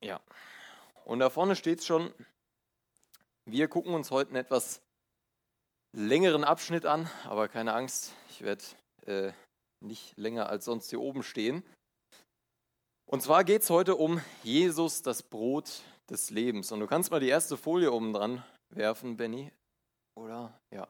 [0.00, 0.20] Ja.
[1.04, 2.12] Und da vorne steht es schon,
[3.46, 4.82] wir gucken uns heute einen etwas
[5.96, 8.64] längeren Abschnitt an, aber keine Angst, ich werde
[9.06, 9.32] äh,
[9.80, 11.62] nicht länger als sonst hier oben stehen.
[13.06, 16.72] Und zwar geht es heute um Jesus, das Brot des Lebens.
[16.72, 19.50] Und du kannst mal die erste Folie oben dran werfen, Benny.
[20.14, 20.60] Oder?
[20.70, 20.88] Ja.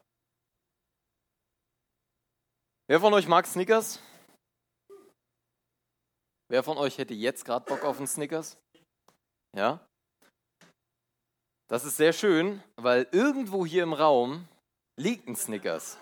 [2.89, 4.01] Wer von euch mag Snickers?
[6.49, 8.59] Wer von euch hätte jetzt gerade Bock auf einen Snickers?
[9.59, 9.81] Ja?
[11.69, 14.47] Das ist sehr schön, weil irgendwo hier im Raum
[14.97, 15.99] liegt ein Snickers.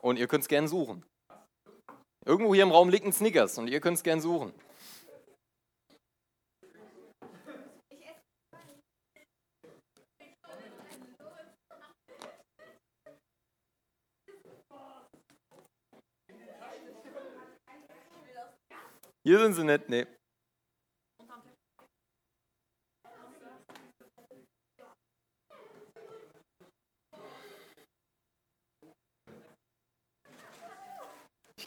[0.00, 1.04] Und ihr könnt es gern suchen.
[2.26, 4.52] Irgendwo hier im Raum liegt ein Snickers und ihr könnt es gern suchen.
[19.22, 20.04] Hier sind sie nicht, nee.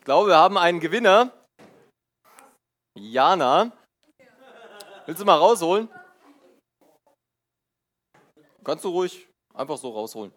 [0.07, 1.33] Glaube, wir haben einen Gewinner.
[2.97, 3.73] Jana.
[5.05, 5.89] Willst du mal rausholen?
[8.63, 10.31] Kannst du ruhig einfach so rausholen.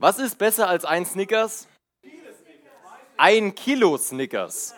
[0.00, 1.66] Was ist besser als ein Snickers?
[3.16, 4.76] Ein Kilo Snickers.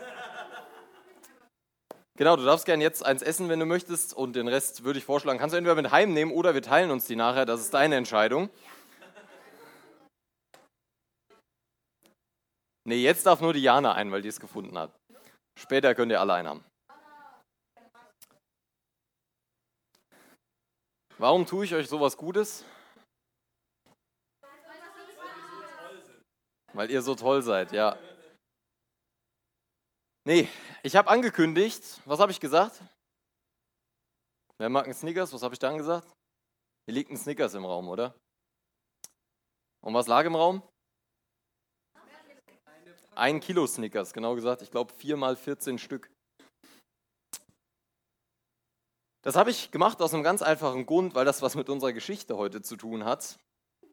[2.16, 5.04] Genau, du darfst gerne jetzt eins essen, wenn du möchtest, und den Rest würde ich
[5.04, 7.96] vorschlagen, kannst du entweder mit heimnehmen oder wir teilen uns die nachher, das ist deine
[7.96, 8.48] Entscheidung.
[12.84, 14.90] Nee, jetzt darf nur die Jana ein, weil die es gefunden hat.
[15.58, 16.64] Später könnt ihr alle einen haben.
[21.18, 22.64] Warum tue ich euch sowas Gutes?
[26.72, 27.98] Weil ihr so toll seid, ja.
[30.24, 30.48] Nee,
[30.82, 32.80] ich habe angekündigt, was habe ich gesagt?
[34.58, 35.32] Wer mag einen Snickers?
[35.32, 36.06] Was habe ich dann gesagt?
[36.86, 38.14] Hier liegt ein Snickers im Raum, oder?
[39.82, 40.62] Und was lag im Raum?
[43.14, 44.62] Ein Kilo Snickers, genau gesagt.
[44.62, 46.10] Ich glaube vier mal 14 Stück.
[49.22, 52.36] Das habe ich gemacht aus einem ganz einfachen Grund, weil das was mit unserer Geschichte
[52.36, 53.38] heute zu tun hat.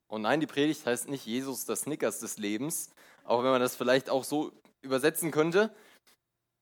[0.07, 2.91] Und nein, die Predigt heißt nicht Jesus das Snickers des Lebens,
[3.25, 5.75] auch wenn man das vielleicht auch so übersetzen könnte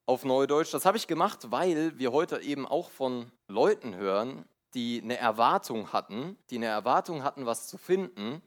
[0.08, 0.74] auf Neudeutsch.
[0.74, 5.94] Das habe ich gemacht, weil wir heute eben auch von Leuten hören, die eine Erwartung
[5.94, 8.42] hatten, die eine Erwartung hatten, was zu finden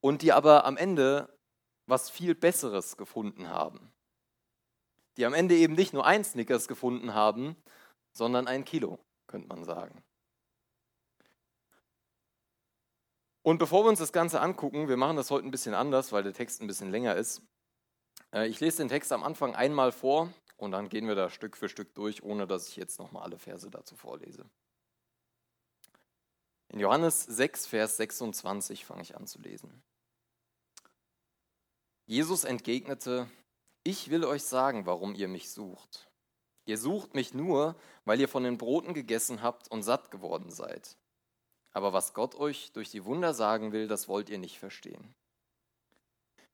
[0.00, 1.35] und die aber am Ende
[1.86, 3.92] was viel Besseres gefunden haben.
[5.16, 7.56] Die am Ende eben nicht nur ein Snickers gefunden haben,
[8.12, 10.02] sondern ein Kilo, könnte man sagen.
[13.42, 16.24] Und bevor wir uns das Ganze angucken, wir machen das heute ein bisschen anders, weil
[16.24, 17.42] der Text ein bisschen länger ist.
[18.32, 21.56] Äh, ich lese den Text am Anfang einmal vor und dann gehen wir da Stück
[21.56, 24.50] für Stück durch, ohne dass ich jetzt nochmal alle Verse dazu vorlese.
[26.68, 29.82] In Johannes 6, Vers 26 fange ich an zu lesen.
[32.06, 33.28] Jesus entgegnete,
[33.82, 36.08] ich will euch sagen, warum ihr mich sucht.
[36.64, 37.74] Ihr sucht mich nur,
[38.04, 40.96] weil ihr von den Broten gegessen habt und satt geworden seid.
[41.72, 45.14] Aber was Gott euch durch die Wunder sagen will, das wollt ihr nicht verstehen.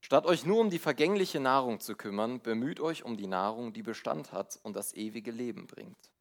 [0.00, 3.82] Statt euch nur um die vergängliche Nahrung zu kümmern, bemüht euch um die Nahrung, die
[3.82, 6.12] Bestand hat und das ewige Leben bringt.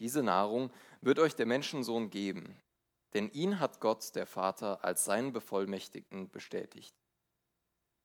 [0.00, 2.60] Diese Nahrung wird euch der Menschensohn geben,
[3.14, 6.94] denn ihn hat Gott, der Vater, als seinen Bevollmächtigten bestätigt.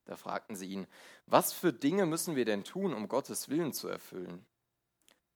[0.09, 0.87] Da fragten sie ihn,
[1.27, 4.43] was für Dinge müssen wir denn tun, um Gottes Willen zu erfüllen?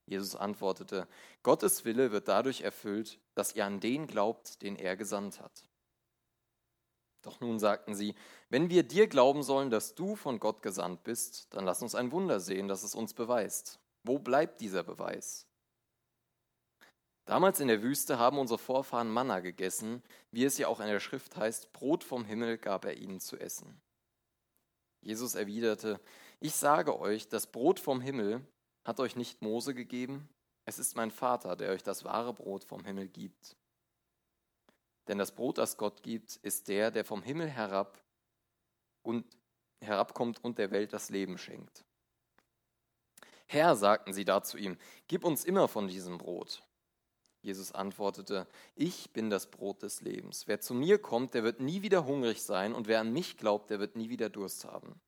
[0.08, 1.08] Jesus antwortete,
[1.44, 5.68] Gottes Wille wird dadurch erfüllt, dass ihr an den glaubt, den er gesandt hat.
[7.22, 8.16] Doch nun sagten sie,
[8.50, 12.12] wenn wir dir glauben sollen, dass du von Gott gesandt bist, dann lass uns ein
[12.12, 13.80] Wunder sehen, das es uns beweist.
[14.02, 15.46] Wo bleibt dieser Beweis?
[17.26, 20.02] Damals in der Wüste haben unsere Vorfahren Manna gegessen,
[20.32, 23.38] wie es ja auch in der Schrift heißt, Brot vom Himmel gab er ihnen zu
[23.38, 23.80] essen.
[25.04, 26.00] Jesus erwiderte,
[26.40, 28.42] ich sage euch, das Brot vom Himmel
[28.84, 30.28] hat euch nicht Mose gegeben,
[30.66, 33.56] es ist mein Vater, der euch das wahre Brot vom Himmel gibt.
[35.08, 38.02] Denn das Brot, das Gott gibt, ist der, der vom Himmel herab
[39.02, 39.26] und
[39.82, 41.84] herabkommt und der Welt das Leben schenkt.
[43.46, 44.78] Herr, sagten sie da zu ihm,
[45.08, 46.64] gib uns immer von diesem Brot.
[47.44, 50.48] Jesus antwortete, ich bin das Brot des Lebens.
[50.48, 53.70] Wer zu mir kommt, der wird nie wieder hungrig sein, und wer an mich glaubt,
[53.70, 55.00] der wird nie wieder Durst haben.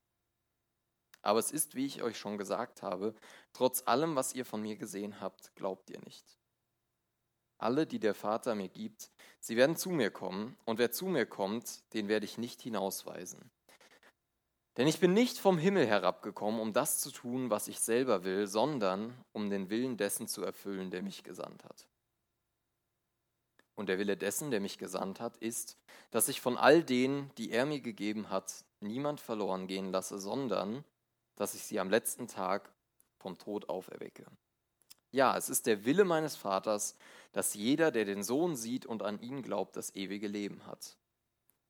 [1.22, 3.16] Aber es ist, wie ich euch schon gesagt habe,
[3.54, 6.38] trotz allem, was ihr von mir gesehen habt, glaubt ihr nicht.
[7.58, 9.10] Alle, die der Vater mir gibt,
[9.40, 13.50] sie werden zu mir kommen, und wer zu mir kommt, den werde ich nicht hinausweisen.
[14.78, 18.46] Denn ich bin nicht vom Himmel herabgekommen, um das zu tun, was ich selber will,
[18.46, 21.88] sondern um den Willen dessen zu erfüllen, der mich gesandt hat.
[23.76, 25.78] Und der Wille dessen, der mich gesandt hat, ist,
[26.12, 30.86] dass ich von all denen, die er mir gegeben hat, niemand verloren gehen lasse, sondern
[31.36, 32.72] dass ich sie am letzten Tag
[33.18, 34.26] vom Tod auferwecke.
[35.12, 36.98] Ja, es ist der Wille meines Vaters,
[37.32, 40.98] dass jeder, der den Sohn sieht und an ihn glaubt, das ewige Leben hat.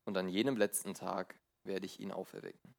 [0.04, 2.76] Und an jenem letzten Tag werde ich ihn auferwecken.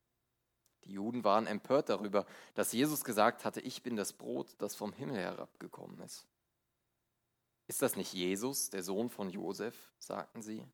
[0.85, 4.93] Die Juden waren empört darüber, dass Jesus gesagt hatte, ich bin das Brot, das vom
[4.93, 6.27] Himmel herabgekommen ist.
[7.67, 9.93] Ist das nicht Jesus, der Sohn von Josef?
[9.99, 10.65] sagten sie.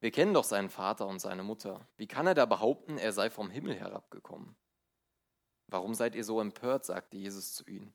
[0.00, 1.86] Wir kennen doch seinen Vater und seine Mutter.
[1.96, 4.56] Wie kann er da behaupten, er sei vom Himmel herabgekommen?
[5.68, 6.84] Warum seid ihr so empört?
[6.84, 7.94] sagte Jesus zu ihnen.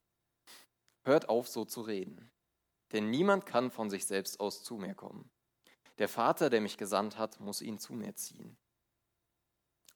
[1.03, 2.31] Hört auf, so zu reden.
[2.93, 5.29] Denn niemand kann von sich selbst aus zu mir kommen.
[5.97, 8.57] Der Vater, der mich gesandt hat, muss ihn zu mir ziehen.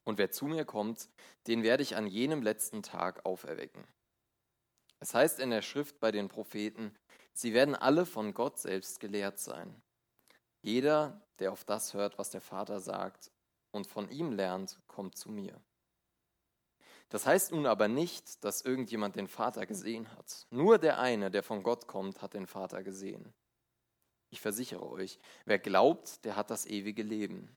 [0.04, 1.10] Und wer zu mir kommt,
[1.48, 3.86] den werde ich an jenem letzten Tag auferwecken.
[5.00, 6.96] Es heißt in der Schrift bei den Propheten,
[7.34, 9.82] sie werden alle von Gott selbst gelehrt sein.
[10.62, 13.32] Jeder, der auf das hört, was der Vater sagt
[13.72, 15.60] und von ihm lernt, kommt zu mir.
[17.10, 20.48] Das heißt nun aber nicht, dass irgendjemand den Vater gesehen hat.
[20.50, 23.34] Nur der eine, der von Gott kommt, hat den Vater gesehen.
[24.30, 27.54] Ich versichere euch, wer glaubt, der hat das ewige Leben.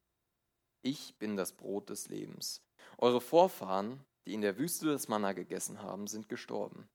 [0.83, 2.63] Ich bin das Brot des Lebens.
[2.99, 6.89] Eure Vorfahren, die in der Wüste das Manna gegessen haben, sind gestorben.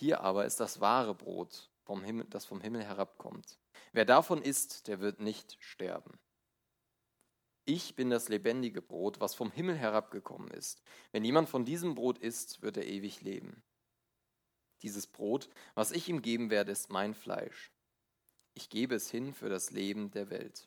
[0.00, 3.58] Hier aber ist das wahre Brot, vom Himmel, das vom Himmel herabkommt.
[3.92, 6.18] Wer davon isst, der wird nicht sterben.
[7.66, 10.80] Ich bin das lebendige Brot, was vom Himmel herabgekommen ist.
[11.12, 13.62] Wenn jemand von diesem Brot isst, wird er ewig leben.
[14.80, 17.70] Dieses Brot, was ich ihm geben werde, ist mein Fleisch.
[18.54, 20.66] Ich gebe es hin für das Leben der Welt.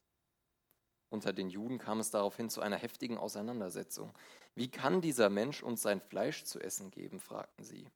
[1.09, 4.13] Unter den Juden kam es daraufhin zu einer heftigen Auseinandersetzung.
[4.53, 7.19] Wie kann dieser Mensch uns sein Fleisch zu essen geben?
[7.19, 7.89] fragten sie.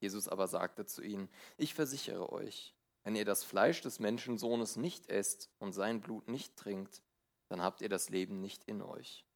[0.00, 5.08] Jesus aber sagte zu ihnen, ich versichere euch, wenn ihr das Fleisch des Menschensohnes nicht
[5.08, 7.02] esst und sein Blut nicht trinkt,
[7.48, 9.26] dann habt ihr das Leben nicht in euch.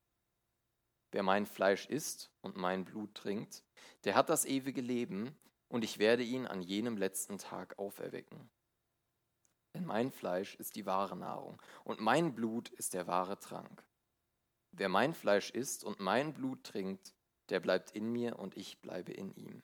[1.11, 3.65] Wer mein Fleisch isst und mein Blut trinkt,
[4.05, 5.37] der hat das ewige Leben,
[5.69, 8.51] und ich werde ihn an jenem letzten Tag auferwecken.
[9.75, 13.87] Denn mein Fleisch ist die wahre Nahrung und mein Blut ist der wahre Trank.
[14.73, 17.15] Wer mein Fleisch isst und mein Blut trinkt,
[17.51, 19.63] der bleibt in mir und ich bleibe in ihm.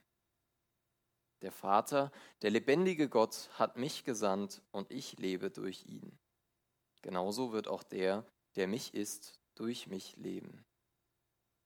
[1.44, 2.10] Der Vater,
[2.40, 6.18] der lebendige Gott, hat mich gesandt und ich lebe durch ihn.
[7.02, 8.24] Genauso wird auch der,
[8.56, 10.64] der mich isst, durch mich leben.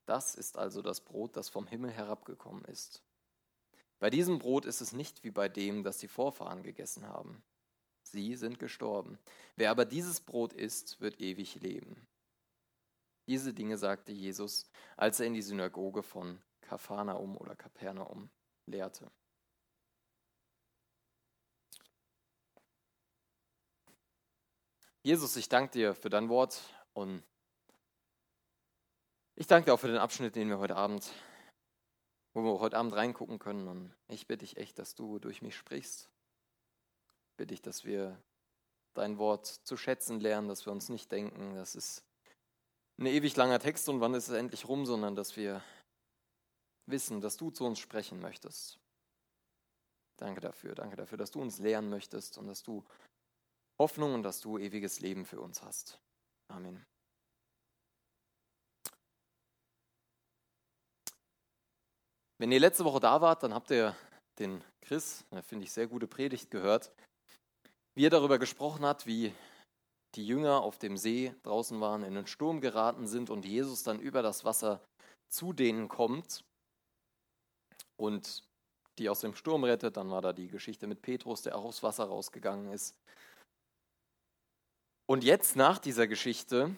[0.05, 3.05] Das ist also das Brot, das vom Himmel herabgekommen ist.
[4.01, 7.41] Bei diesem Brot ist es nicht wie bei dem, das die Vorfahren gegessen haben.
[8.03, 9.17] Sie sind gestorben.
[9.55, 12.05] Wer aber dieses Brot isst, wird ewig leben.
[13.29, 18.29] Diese Dinge sagte Jesus, als er in die Synagoge von Kapharnaum oder Kapernaum
[18.67, 19.09] lehrte.
[25.03, 26.61] Jesus, ich danke dir für dein Wort
[26.93, 27.23] und
[29.37, 31.13] ich danke dir auch für den Abschnitt, den wir heute Abend,
[32.35, 33.69] wo wir heute Abend reingucken können.
[33.69, 36.11] Und ich bitte dich echt, dass du durch mich sprichst,
[37.37, 38.21] bitte ich, dass wir
[38.95, 42.05] dein Wort zu schätzen lernen, dass wir uns nicht denken, das ist
[42.99, 45.63] ein ewig langer Text und wann ist es endlich rum, sondern dass wir
[46.87, 48.81] wissen, dass du zu uns sprechen möchtest.
[50.17, 52.85] Danke dafür, danke dafür, dass du uns lehren möchtest und dass du
[53.79, 56.01] Hoffnung und dass du ewiges Leben für uns hast.
[56.49, 56.85] Amen.
[62.39, 63.97] Wenn ihr letzte Woche da wart, dann habt ihr
[64.39, 66.93] den Chris, finde ich, sehr gute Predigt gehört
[67.99, 69.35] wie er darüber gesprochen hat, wie
[70.15, 73.99] die Jünger auf dem See draußen waren, in den Sturm geraten sind und Jesus dann
[73.99, 74.81] über das Wasser
[75.29, 76.45] zu denen kommt
[77.97, 78.45] und
[79.01, 79.97] die aus dem Sturm rettet.
[79.97, 82.95] Dann war da die Geschichte mit Petrus, der auch aufs Wasser rausgegangen ist.
[85.09, 86.77] Und jetzt nach dieser Geschichte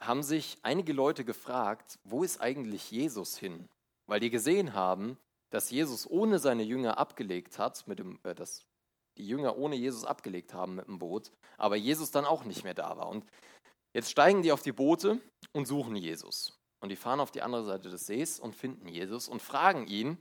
[0.00, 3.68] haben sich einige Leute gefragt, wo ist eigentlich Jesus hin?
[4.06, 5.18] Weil die gesehen haben,
[5.50, 8.64] dass Jesus ohne seine Jünger abgelegt hat, mit dem, äh, das
[9.18, 12.72] die Jünger ohne Jesus abgelegt haben mit dem Boot, aber Jesus dann auch nicht mehr
[12.72, 13.08] da war.
[13.08, 13.26] Und
[13.94, 15.20] jetzt steigen die auf die Boote
[15.52, 16.58] und suchen Jesus.
[16.80, 20.16] Und die fahren auf die andere Seite des Sees und finden Jesus und fragen ihn,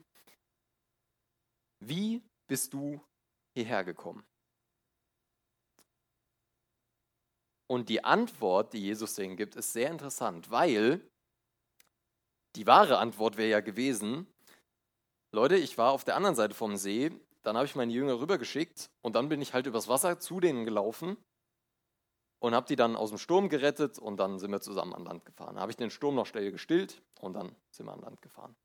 [1.79, 2.99] wie bist du
[3.55, 4.25] hierher gekommen?
[7.69, 11.01] Und die Antwort, die Jesus denen gibt, ist sehr interessant, weil
[12.55, 14.25] die wahre Antwort wäre ja gewesen,
[15.31, 17.11] Leute, ich war auf der anderen Seite vom See,
[17.43, 20.65] dann habe ich meine Jünger rübergeschickt und dann bin ich halt übers Wasser zu denen
[20.65, 21.15] gelaufen
[22.39, 25.25] und habe die dann aus dem Sturm gerettet und dann sind wir zusammen an Land
[25.25, 25.53] gefahren.
[25.53, 28.55] Da habe ich den Sturm noch schnell gestillt und dann sind wir an Land gefahren.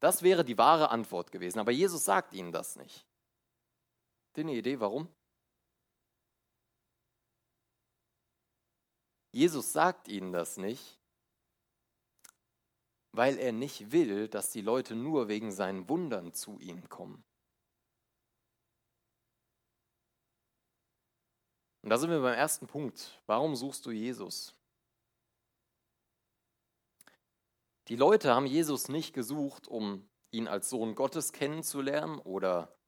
[0.00, 3.06] Das wäre die wahre Antwort gewesen, aber Jesus sagt ihnen das nicht.
[4.26, 5.08] Habt ihr eine Idee, warum?
[9.34, 11.00] Jesus sagt ihnen das nicht,
[13.10, 17.24] weil er nicht will, dass die Leute nur wegen seinen Wundern zu ihm kommen.
[21.82, 23.20] Und da sind wir beim ersten Punkt.
[23.26, 24.54] Warum suchst du Jesus?
[27.88, 32.78] Die Leute haben Jesus nicht gesucht, um ihn als Sohn Gottes kennenzulernen oder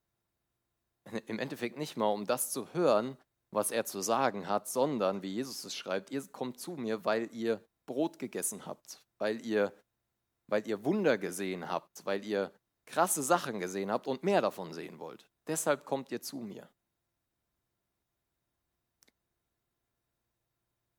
[1.27, 3.19] im Endeffekt nicht mal, um das zu hören,
[3.57, 7.35] was er zu sagen hat, sondern, wie Jesus es schreibt, ihr kommt zu mir, weil
[7.35, 9.73] ihr Brot gegessen habt, weil ihr,
[10.47, 12.53] weil ihr Wunder gesehen habt, weil ihr
[12.85, 15.29] krasse Sachen gesehen habt und mehr davon sehen wollt.
[15.47, 16.69] Deshalb kommt ihr zu mir.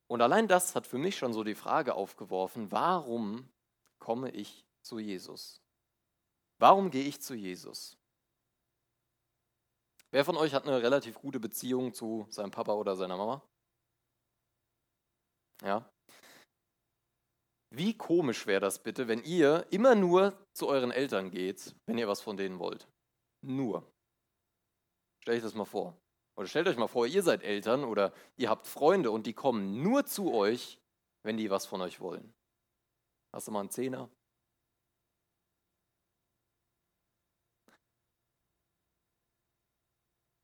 [0.08, 3.48] Und allein das hat für mich schon so die Frage aufgeworfen, warum
[4.00, 5.62] komme ich zu Jesus?
[6.58, 7.97] Warum gehe ich zu Jesus?
[10.10, 13.42] Wer von euch hat eine relativ gute Beziehung zu seinem Papa oder seiner Mama?
[15.62, 15.90] Ja.
[17.70, 22.08] Wie komisch wäre das bitte, wenn ihr immer nur zu euren Eltern geht, wenn ihr
[22.08, 22.88] was von denen wollt?
[23.44, 23.86] Nur.
[25.22, 26.00] Stell euch das mal vor.
[26.38, 29.82] Oder stellt euch mal vor, ihr seid Eltern oder ihr habt Freunde und die kommen
[29.82, 30.80] nur zu euch,
[31.24, 32.32] wenn die was von euch wollen.
[33.34, 34.08] Hast du mal einen Zehner?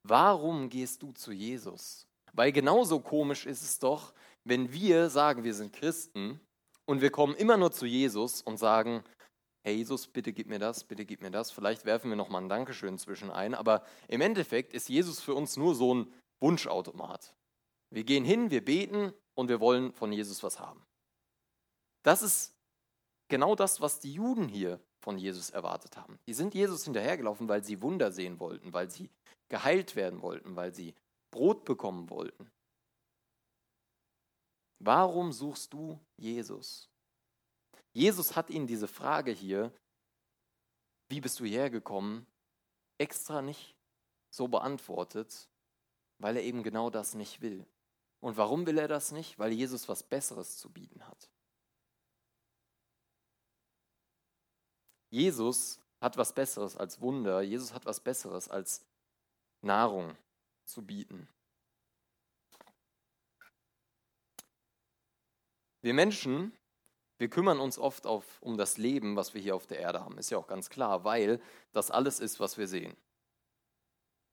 [0.06, 2.06] Warum gehst du zu Jesus?
[2.32, 4.12] Weil genauso komisch ist es doch,
[4.44, 6.40] wenn wir sagen, wir sind Christen
[6.84, 9.02] und wir kommen immer nur zu Jesus und sagen,
[9.62, 11.50] hey Jesus, bitte gib mir das, bitte gib mir das.
[11.50, 15.56] Vielleicht werfen wir nochmal ein Dankeschön zwischen ein, aber im Endeffekt ist Jesus für uns
[15.56, 17.34] nur so ein Wunschautomat.
[17.90, 20.84] Wir gehen hin, wir beten und wir wollen von Jesus was haben.
[22.02, 22.54] Das ist
[23.28, 26.18] genau das, was die Juden hier von Jesus erwartet haben.
[26.26, 29.10] Die sind Jesus hinterhergelaufen, weil sie Wunder sehen wollten, weil sie
[29.50, 30.94] geheilt werden wollten, weil sie
[31.30, 32.50] Brot bekommen wollten.
[34.78, 36.88] Warum suchst du Jesus?
[37.92, 39.72] Jesus hat ihnen diese Frage hier,
[41.10, 42.26] wie bist du hergekommen,
[42.98, 43.76] extra nicht
[44.34, 45.48] so beantwortet,
[46.18, 47.66] weil er eben genau das nicht will.
[48.20, 49.38] Und warum will er das nicht?
[49.38, 51.30] Weil Jesus was Besseres zu bieten hat.
[55.14, 58.84] Jesus hat was Besseres als Wunder, Jesus hat was Besseres als
[59.62, 60.16] Nahrung
[60.64, 61.28] zu bieten.
[65.82, 66.52] Wir Menschen
[67.18, 70.18] wir kümmern uns oft auf, um das Leben, was wir hier auf der Erde haben.
[70.18, 71.40] Ist ja auch ganz klar, weil
[71.72, 72.96] das alles ist, was wir sehen.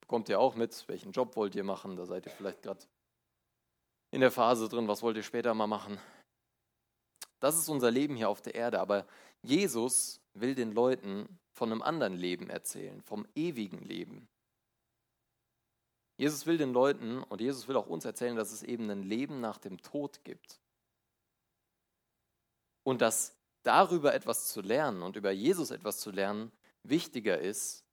[0.01, 1.95] Bekommt ihr auch mit, welchen Job wollt ihr machen?
[1.95, 2.83] Da seid ihr vielleicht gerade
[4.09, 5.99] in der Phase drin, was wollt ihr später mal machen?
[7.39, 8.79] Das ist unser Leben hier auf der Erde.
[8.79, 9.05] Aber
[9.41, 14.27] Jesus will den Leuten von einem anderen Leben erzählen, vom ewigen Leben.
[16.17, 19.41] Jesus will den Leuten und Jesus will auch uns erzählen, dass es eben ein Leben
[19.41, 20.61] nach dem Tod gibt
[22.83, 26.51] und dass darüber etwas zu lernen und über Jesus etwas zu lernen
[26.83, 27.85] wichtiger ist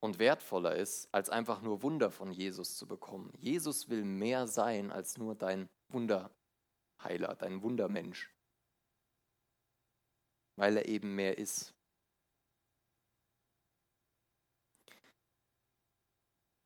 [0.00, 3.32] und wertvoller ist, als einfach nur Wunder von Jesus zu bekommen.
[3.38, 8.34] Jesus will mehr sein als nur dein Wunderheiler, dein Wundermensch,
[10.56, 11.74] weil er eben mehr ist.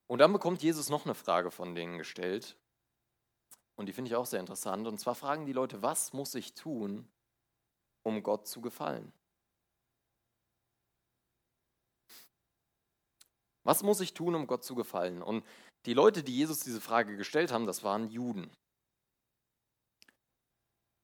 [0.07, 2.55] Und dann bekommt Jesus noch eine Frage von denen gestellt.
[3.75, 4.87] Und die finde ich auch sehr interessant.
[4.87, 7.07] Und zwar fragen die Leute, was muss ich tun,
[8.03, 9.11] um Gott zu gefallen?
[13.63, 15.23] Was muss ich tun, um Gott zu gefallen?
[15.23, 15.43] Und
[15.87, 18.55] die Leute, die Jesus diese Frage gestellt haben, das waren Juden.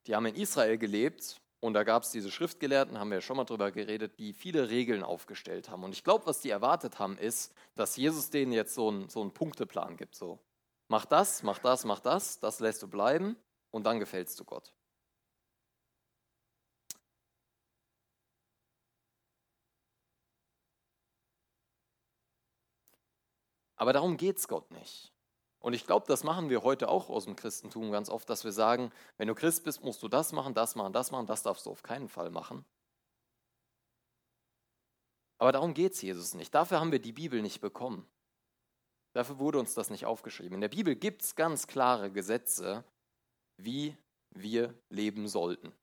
[0.05, 3.37] Die haben in Israel gelebt und da gab es diese Schriftgelehrten, haben wir ja schon
[3.37, 5.83] mal drüber geredet, die viele Regeln aufgestellt haben.
[5.83, 9.21] Und ich glaube, was die erwartet haben, ist, dass Jesus denen jetzt so einen, so
[9.21, 10.15] einen Punkteplan gibt.
[10.15, 10.39] So,
[10.87, 13.37] mach das, mach das, mach das, das lässt du bleiben
[13.69, 14.73] und dann gefällst du Gott.
[23.75, 25.10] Aber darum geht es Gott nicht.
[25.61, 28.51] Und ich glaube, das machen wir heute auch aus dem Christentum ganz oft, dass wir
[28.51, 31.67] sagen, wenn du Christ bist, musst du das machen, das machen, das machen, das darfst
[31.67, 32.65] du auf keinen Fall machen.
[35.37, 36.53] Aber darum geht es Jesus nicht.
[36.53, 38.07] Dafür haben wir die Bibel nicht bekommen.
[39.13, 40.55] Dafür wurde uns das nicht aufgeschrieben.
[40.55, 42.83] In der Bibel gibt es ganz klare Gesetze,
[43.57, 43.95] wie
[44.31, 45.73] wir leben sollten.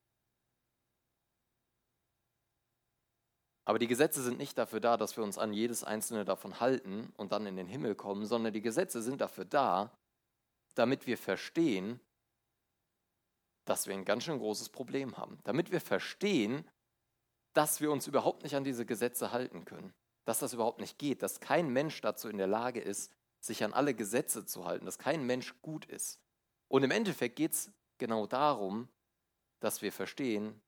[3.69, 7.13] Aber die Gesetze sind nicht dafür da, dass wir uns an jedes einzelne davon halten
[7.19, 9.93] und dann in den Himmel kommen, sondern die Gesetze sind dafür da,
[10.75, 12.01] damit wir verstehen,
[13.67, 15.39] dass wir ein ganz schön großes Problem haben.
[15.45, 16.67] Damit wir verstehen,
[17.53, 19.93] dass wir uns überhaupt nicht an diese Gesetze halten können,
[20.25, 23.75] dass das überhaupt nicht geht, dass kein Mensch dazu in der Lage ist, sich an
[23.75, 26.23] alle Gesetze zu halten, dass kein Mensch gut ist.
[26.69, 28.89] Und im Endeffekt geht es genau darum,
[29.61, 30.59] dass wir verstehen,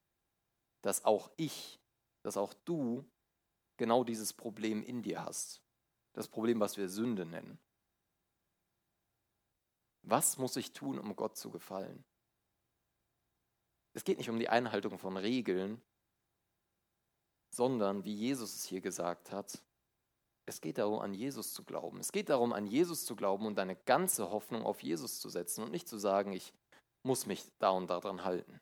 [0.83, 1.80] dass auch ich,
[2.23, 3.05] dass auch du
[3.77, 5.63] genau dieses Problem in dir hast.
[6.13, 7.59] Das Problem, was wir Sünde nennen.
[10.03, 12.05] Was muss ich tun, um Gott zu gefallen?
[13.93, 15.81] Es geht nicht um die Einhaltung von Regeln,
[17.55, 19.63] sondern, wie Jesus es hier gesagt hat,
[20.47, 22.01] es geht darum, an Jesus zu glauben.
[22.01, 25.63] Es geht darum, an Jesus zu glauben und deine ganze Hoffnung auf Jesus zu setzen
[25.63, 26.53] und nicht zu sagen, ich
[27.03, 28.61] muss mich da und daran halten.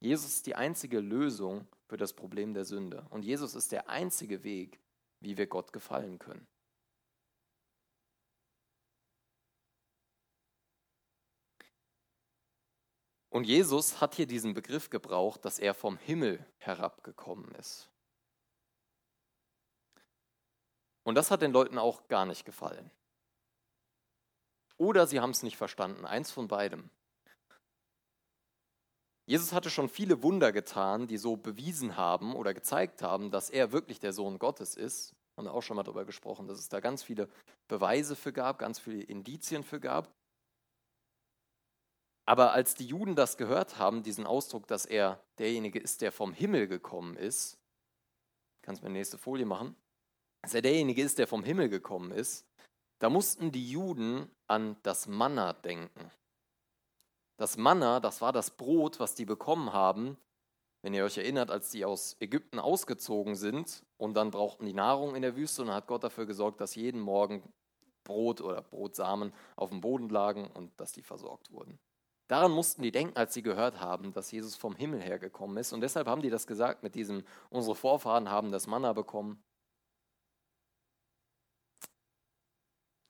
[0.00, 3.06] Jesus ist die einzige Lösung für das Problem der Sünde.
[3.10, 4.80] Und Jesus ist der einzige Weg,
[5.20, 6.46] wie wir Gott gefallen können.
[13.28, 17.88] Und Jesus hat hier diesen Begriff gebraucht, dass er vom Himmel herabgekommen ist.
[21.04, 22.90] Und das hat den Leuten auch gar nicht gefallen.
[24.76, 26.90] Oder sie haben es nicht verstanden, eins von beidem.
[29.30, 33.70] Jesus hatte schon viele Wunder getan, die so bewiesen haben oder gezeigt haben, dass er
[33.70, 35.14] wirklich der Sohn Gottes ist.
[35.36, 37.28] Haben wir auch schon mal darüber gesprochen, dass es da ganz viele
[37.68, 40.12] Beweise für gab, ganz viele Indizien für gab.
[42.26, 46.32] Aber als die Juden das gehört haben, diesen Ausdruck, dass er derjenige ist, der vom
[46.32, 47.56] Himmel gekommen ist,
[48.62, 49.76] kannst du mir nächste Folie machen,
[50.42, 52.48] dass er derjenige ist, der vom Himmel gekommen ist,
[52.98, 56.10] da mussten die Juden an das Manna denken.
[57.40, 60.18] Das Manna, das war das Brot, was die bekommen haben,
[60.82, 65.14] wenn ihr euch erinnert, als die aus Ägypten ausgezogen sind und dann brauchten die Nahrung
[65.14, 67.42] in der Wüste und dann hat Gott dafür gesorgt, dass jeden Morgen
[68.04, 71.78] Brot oder Brotsamen auf dem Boden lagen und dass die versorgt wurden.
[72.28, 75.72] Daran mussten die denken, als sie gehört haben, dass Jesus vom Himmel hergekommen ist.
[75.72, 79.42] Und deshalb haben die das gesagt mit diesem, unsere Vorfahren haben das Manna bekommen.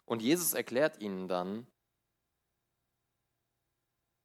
[0.05, 1.67] Und Jesus erklärt ihnen dann,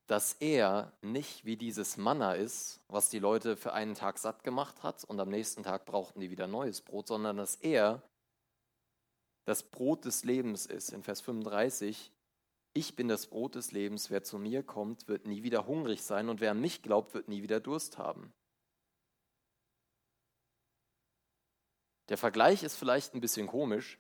[0.08, 4.84] dass er nicht wie dieses Manna ist, was die Leute für einen Tag satt gemacht
[4.84, 8.04] hat und am nächsten Tag brauchten die wieder neues Brot, sondern dass er
[9.46, 10.90] das Brot des Lebens ist.
[10.90, 12.12] In Vers 35,
[12.74, 16.30] ich bin das Brot des Lebens, wer zu mir kommt, wird nie wieder hungrig sein
[16.30, 18.32] und wer an mich glaubt, wird nie wieder Durst haben.
[22.10, 23.98] Der Vergleich ist vielleicht ein bisschen komisch,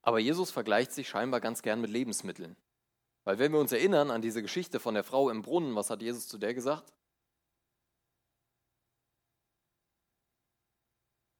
[0.00, 2.56] aber Jesus vergleicht sich scheinbar ganz gern mit Lebensmitteln.
[3.24, 6.02] Weil wenn wir uns erinnern an diese Geschichte von der Frau im Brunnen, was hat
[6.02, 6.92] Jesus zu der gesagt?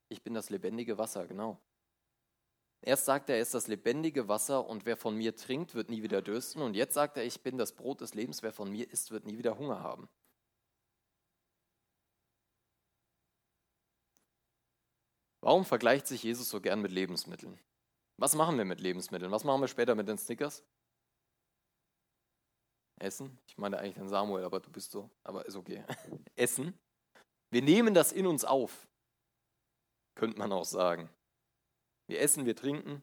[0.09, 1.61] Ich bin das lebendige Wasser, genau.
[2.83, 6.03] Erst sagt er, er ist das lebendige Wasser und wer von mir trinkt, wird nie
[6.03, 6.63] wieder dürsten.
[6.63, 9.27] Und jetzt sagt er, ich bin das Brot des Lebens, wer von mir isst, wird
[9.27, 10.09] nie wieder Hunger haben.
[15.43, 17.59] Warum vergleicht sich Jesus so gern mit Lebensmitteln?
[18.17, 19.31] Was machen wir mit Lebensmitteln?
[19.31, 20.63] Was machen wir später mit den Snickers?
[23.01, 23.39] Essen.
[23.47, 25.85] Ich meine eigentlich den Samuel, aber du bist so, aber ist okay.
[26.37, 26.79] Essen.
[27.51, 28.89] Wir nehmen das in uns auf,
[30.15, 31.11] könnte man auch sagen.
[32.07, 33.03] Wir essen, wir trinken.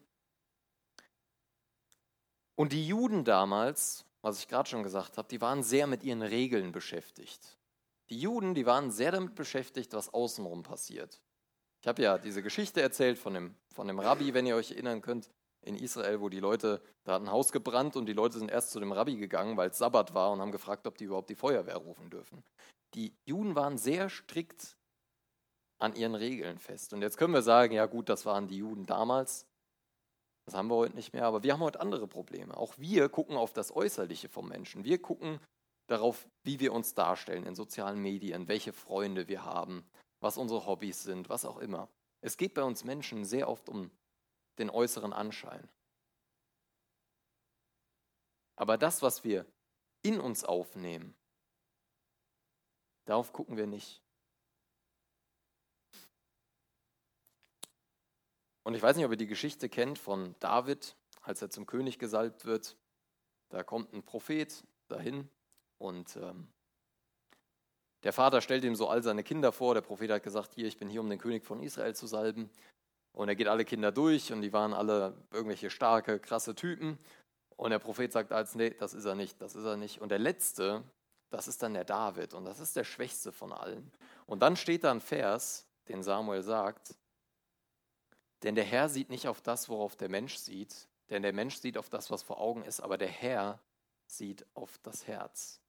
[2.54, 6.22] Und die Juden damals, was ich gerade schon gesagt habe, die waren sehr mit ihren
[6.22, 7.58] Regeln beschäftigt.
[8.10, 11.20] Die Juden, die waren sehr damit beschäftigt, was außenrum passiert.
[11.80, 15.02] Ich habe ja diese Geschichte erzählt von dem, von dem Rabbi, wenn ihr euch erinnern
[15.02, 15.30] könnt,
[15.62, 18.70] in Israel, wo die Leute, da hat ein Haus gebrannt und die Leute sind erst
[18.70, 21.34] zu dem Rabbi gegangen, weil es Sabbat war und haben gefragt, ob die überhaupt die
[21.34, 22.42] Feuerwehr rufen dürfen.
[22.94, 24.76] Die Juden waren sehr strikt
[25.78, 26.92] an ihren Regeln fest.
[26.92, 29.46] Und jetzt können wir sagen, ja gut, das waren die Juden damals.
[30.46, 32.56] Das haben wir heute nicht mehr, aber wir haben heute andere Probleme.
[32.56, 34.84] Auch wir gucken auf das Äußerliche vom Menschen.
[34.84, 35.40] Wir gucken
[35.88, 39.84] darauf, wie wir uns darstellen in sozialen Medien, welche Freunde wir haben,
[40.20, 41.88] was unsere Hobbys sind, was auch immer.
[42.20, 43.90] Es geht bei uns Menschen sehr oft um
[44.58, 45.68] den äußeren Anschein.
[48.56, 49.46] Aber das, was wir
[50.02, 51.14] in uns aufnehmen,
[53.04, 54.02] darauf gucken wir nicht.
[58.64, 61.98] Und ich weiß nicht, ob ihr die Geschichte kennt von David, als er zum König
[61.98, 62.76] gesalbt wird.
[63.48, 65.30] Da kommt ein Prophet dahin
[65.78, 66.48] und ähm,
[68.02, 69.74] der Vater stellt ihm so all seine Kinder vor.
[69.74, 72.50] Der Prophet hat gesagt, hier, ich bin hier, um den König von Israel zu salben.
[73.12, 76.98] Und er geht alle Kinder durch und die waren alle irgendwelche starke, krasse Typen.
[77.56, 80.00] Und der Prophet sagt als, nee, das ist er nicht, das ist er nicht.
[80.00, 80.84] Und der letzte,
[81.30, 83.90] das ist dann der David und das ist der schwächste von allen.
[84.26, 86.94] Und dann steht da ein Vers, den Samuel sagt,
[88.42, 91.76] denn der Herr sieht nicht auf das, worauf der Mensch sieht, denn der Mensch sieht
[91.76, 93.58] auf das, was vor Augen ist, aber der Herr
[94.06, 95.60] sieht auf das Herz.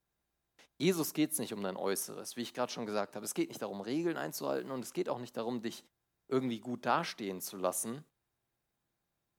[0.78, 3.26] Jesus geht es nicht um dein Äußeres, wie ich gerade schon gesagt habe.
[3.26, 5.84] Es geht nicht darum, Regeln einzuhalten und es geht auch nicht darum, dich
[6.30, 8.06] irgendwie gut dastehen zu lassen,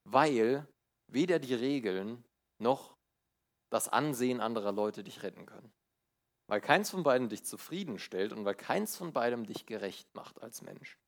[0.05, 0.67] weil
[1.07, 2.25] weder die Regeln
[2.59, 2.97] noch
[3.71, 5.73] das Ansehen anderer Leute dich retten können.
[6.49, 10.63] Weil keins von beiden dich zufriedenstellt und weil keins von beidem dich gerecht macht als
[10.63, 10.99] Mensch.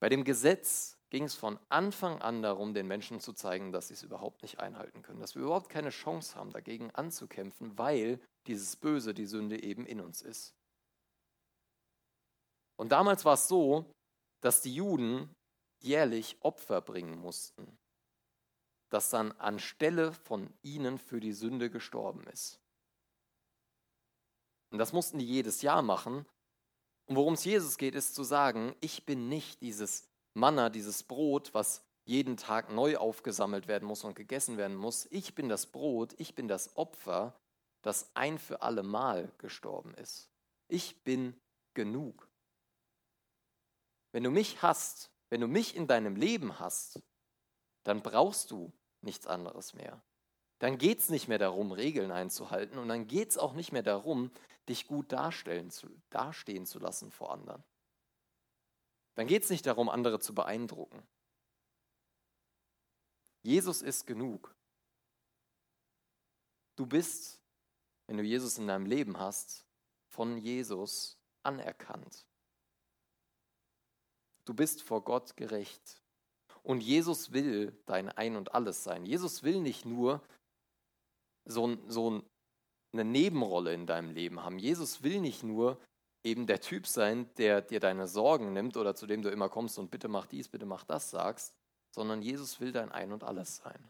[0.00, 3.94] Bei dem Gesetz ging es von Anfang an darum, den Menschen zu zeigen, dass sie
[3.94, 8.76] es überhaupt nicht einhalten können, dass wir überhaupt keine Chance haben, dagegen anzukämpfen, weil dieses
[8.76, 10.54] Böse, die Sünde eben in uns ist.
[12.80, 13.84] Und damals war es so,
[14.40, 15.28] dass die Juden
[15.80, 17.76] jährlich Opfer bringen mussten,
[18.88, 22.58] das dann anstelle von ihnen für die Sünde gestorben ist.
[24.70, 26.24] Und das mussten die jedes Jahr machen,
[27.04, 31.52] und worum es Jesus geht, ist zu sagen, ich bin nicht dieses Manna, dieses Brot,
[31.52, 35.06] was jeden Tag neu aufgesammelt werden muss und gegessen werden muss.
[35.10, 37.38] Ich bin das Brot, ich bin das Opfer,
[37.82, 40.30] das ein für alle Mal gestorben ist.
[40.68, 41.38] Ich bin
[41.74, 42.29] genug.
[44.12, 47.02] Wenn du mich hast, wenn du mich in deinem Leben hast,
[47.84, 50.02] dann brauchst du nichts anderes mehr
[50.60, 53.82] dann geht es nicht mehr darum, Regeln einzuhalten und dann geht es auch nicht mehr
[53.82, 54.30] darum,
[54.68, 57.64] dich gut darstellen zu, dastehen zu lassen vor anderen.
[59.14, 61.02] Dann geht es nicht darum, andere zu beeindrucken.
[63.42, 64.54] Jesus ist genug.
[66.76, 67.40] Du bist,
[68.06, 69.64] wenn du Jesus in deinem Leben hast,
[70.08, 72.26] von Jesus anerkannt.
[74.50, 76.02] Du bist vor Gott gerecht.
[76.64, 79.06] Und Jesus will dein Ein und alles sein.
[79.06, 80.20] Jesus will nicht nur,
[81.44, 82.24] so, so
[82.92, 84.58] eine Nebenrolle in deinem Leben haben.
[84.58, 85.80] Jesus will nicht nur
[86.24, 89.78] eben der Typ sein, der dir deine Sorgen nimmt oder zu dem du immer kommst
[89.78, 91.54] und bitte mach dies, bitte mach das sagst,
[91.94, 93.88] sondern Jesus will dein Ein und alles sein.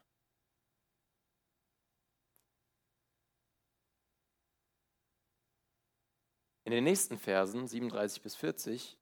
[6.65, 9.00] In den nächsten Versen, 37 bis 40,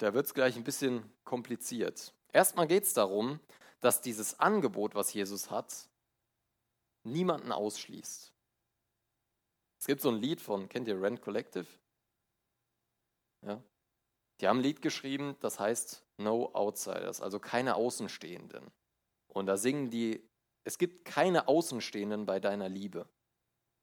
[0.00, 2.14] da wird es gleich ein bisschen kompliziert.
[2.32, 3.38] Erstmal geht es darum,
[3.80, 5.88] dass dieses Angebot, was Jesus hat,
[7.04, 8.32] niemanden ausschließt.
[9.78, 11.66] Es gibt so ein Lied von, kennt ihr Rent Collective?
[13.42, 13.62] Ja.
[14.40, 18.70] Die haben ein Lied geschrieben, das heißt No Outsiders, also keine Außenstehenden.
[19.28, 20.26] Und da singen die,
[20.64, 23.06] es gibt keine Außenstehenden bei deiner Liebe.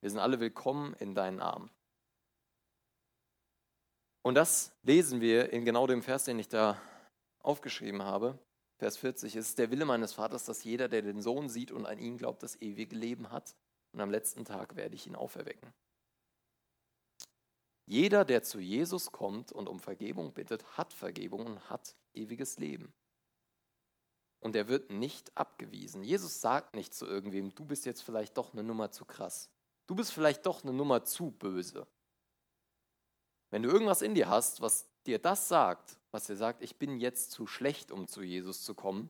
[0.01, 1.69] Wir sind alle willkommen in deinen Armen.
[4.27, 6.77] Und das lesen wir in genau dem Vers, den ich da
[7.39, 8.37] aufgeschrieben habe.
[8.75, 11.85] Vers 40, es ist der Wille meines Vaters, dass jeder, der den Sohn sieht und
[11.85, 13.55] an ihn glaubt, das ewige Leben hat.
[13.93, 15.73] Und am letzten Tag werde ich ihn auferwecken.
[17.85, 22.93] Jeder, der zu Jesus kommt und um Vergebung bittet, hat Vergebung und hat ewiges Leben.
[24.41, 26.03] Und er wird nicht abgewiesen.
[26.03, 29.49] Jesus sagt nicht zu irgendwem, du bist jetzt vielleicht doch eine Nummer zu krass.
[29.87, 31.87] Du bist vielleicht doch eine Nummer zu böse.
[33.49, 36.99] Wenn du irgendwas in dir hast, was dir das sagt, was dir sagt, ich bin
[36.99, 39.09] jetzt zu schlecht, um zu Jesus zu kommen,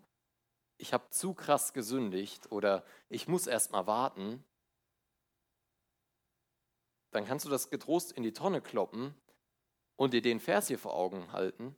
[0.78, 4.43] ich habe zu krass gesündigt oder ich muss erst mal warten,
[7.12, 9.15] dann kannst du das getrost in die Tonne kloppen
[9.95, 11.76] und dir den Vers hier vor Augen halten.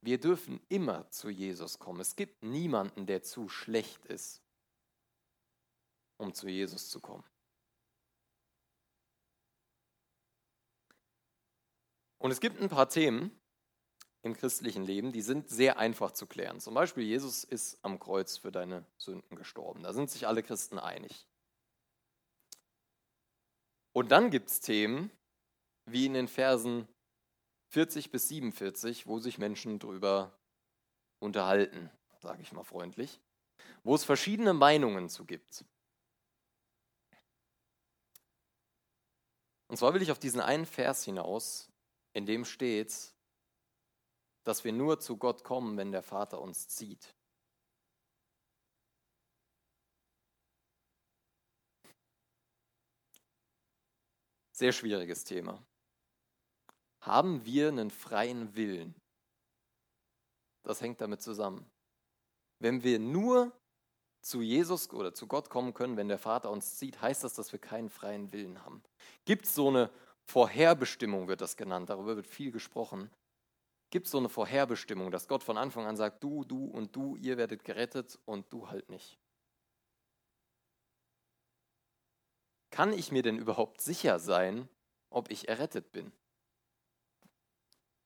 [0.00, 2.00] Wir dürfen immer zu Jesus kommen.
[2.00, 4.42] Es gibt niemanden, der zu schlecht ist,
[6.16, 7.24] um zu Jesus zu kommen.
[12.18, 13.30] Und es gibt ein paar Themen
[14.22, 16.60] im christlichen Leben, die sind sehr einfach zu klären.
[16.60, 19.82] Zum Beispiel, Jesus ist am Kreuz für deine Sünden gestorben.
[19.82, 21.26] Da sind sich alle Christen einig.
[23.92, 25.10] Und dann gibt es Themen,
[25.86, 26.88] wie in den Versen
[27.68, 30.32] 40 bis 47, wo sich Menschen drüber
[31.20, 33.20] unterhalten, sage ich mal freundlich,
[33.84, 35.64] wo es verschiedene Meinungen zu gibt.
[39.68, 41.70] Und zwar will ich auf diesen einen Vers hinaus,
[42.18, 43.14] in dem steht,
[44.44, 47.14] dass wir nur zu Gott kommen, wenn der Vater uns zieht.
[54.52, 55.64] Sehr schwieriges Thema.
[57.00, 59.00] Haben wir einen freien Willen?
[60.64, 61.70] Das hängt damit zusammen.
[62.58, 63.52] Wenn wir nur
[64.20, 67.52] zu Jesus oder zu Gott kommen können, wenn der Vater uns zieht, heißt das, dass
[67.52, 68.82] wir keinen freien Willen haben.
[69.24, 69.92] Gibt es so eine
[70.28, 73.10] Vorherbestimmung wird das genannt, darüber wird viel gesprochen.
[73.88, 77.16] Gibt es so eine Vorherbestimmung, dass Gott von Anfang an sagt, du, du und du,
[77.16, 79.18] ihr werdet gerettet und du halt nicht?
[82.68, 84.68] Kann ich mir denn überhaupt sicher sein,
[85.08, 86.12] ob ich errettet bin?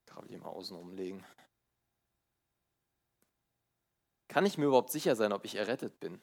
[0.05, 1.25] Kabel hier mal außen umlegen.
[4.29, 6.21] Kann ich mir überhaupt sicher sein, ob ich errettet bin?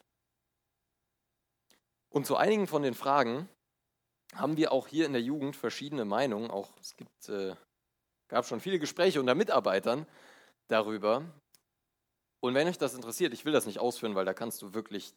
[2.09, 3.47] Und zu einigen von den Fragen
[4.33, 6.49] haben wir auch hier in der Jugend verschiedene Meinungen.
[6.49, 7.55] Auch es gibt, äh,
[8.27, 10.05] gab schon viele Gespräche unter Mitarbeitern
[10.67, 11.23] darüber.
[12.39, 15.13] Und wenn euch das interessiert, ich will das nicht ausführen, weil da kannst du wirklich,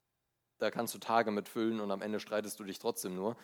[0.58, 3.36] da kannst du Tage mitfüllen und am Ende streitest du dich trotzdem nur.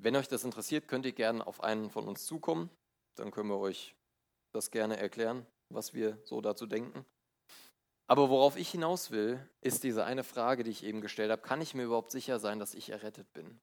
[0.00, 2.70] Wenn euch das interessiert, könnt ihr gerne auf einen von uns zukommen.
[3.16, 3.96] Dann können wir euch
[4.52, 7.04] das gerne erklären, was wir so dazu denken.
[8.08, 11.42] Aber worauf ich hinaus will, ist diese eine Frage, die ich eben gestellt habe.
[11.42, 13.60] Kann ich mir überhaupt sicher sein, dass ich errettet bin?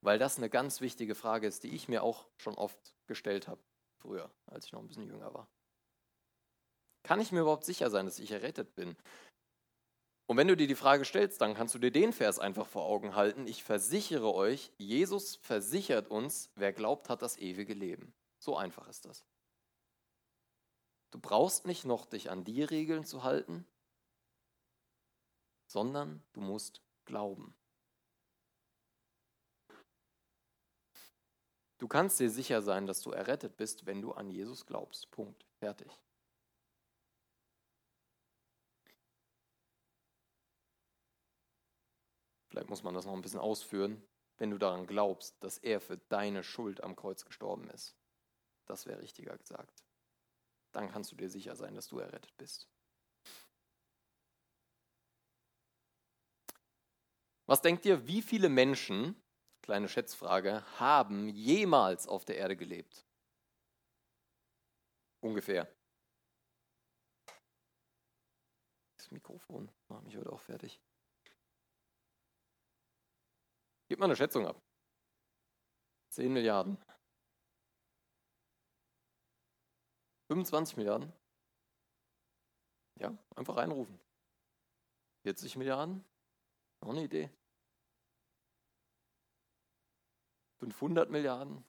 [0.00, 3.60] Weil das eine ganz wichtige Frage ist, die ich mir auch schon oft gestellt habe,
[3.96, 5.48] früher, als ich noch ein bisschen jünger war.
[7.02, 8.96] Kann ich mir überhaupt sicher sein, dass ich errettet bin?
[10.26, 12.84] Und wenn du dir die Frage stellst, dann kannst du dir den Vers einfach vor
[12.84, 13.48] Augen halten.
[13.48, 18.14] Ich versichere euch, Jesus versichert uns, wer glaubt, hat das ewige Leben.
[18.38, 19.24] So einfach ist das.
[21.10, 23.66] Du brauchst nicht noch dich an die Regeln zu halten,
[25.70, 27.54] sondern du musst glauben.
[31.78, 35.08] Du kannst dir sicher sein, dass du errettet bist, wenn du an Jesus glaubst.
[35.12, 35.46] Punkt.
[35.60, 35.88] Fertig.
[42.48, 44.02] Vielleicht muss man das noch ein bisschen ausführen,
[44.38, 47.94] wenn du daran glaubst, dass er für deine Schuld am Kreuz gestorben ist.
[48.66, 49.84] Das wäre richtiger gesagt.
[50.72, 52.68] Dann kannst du dir sicher sein, dass du errettet bist.
[57.50, 59.20] Was denkt ihr, wie viele Menschen,
[59.60, 63.04] kleine Schätzfrage, haben jemals auf der Erde gelebt?
[65.18, 65.66] Ungefähr.
[68.96, 70.80] Das Mikrofon macht mich heute auch fertig.
[73.88, 74.62] Gib mal eine Schätzung ab.
[76.10, 76.78] 10 Milliarden.
[80.28, 81.12] 25 Milliarden?
[83.00, 83.98] Ja, einfach reinrufen.
[85.24, 86.04] 40 Milliarden?
[86.80, 87.28] Noch eine Idee.
[90.60, 91.64] 500 Milliarden?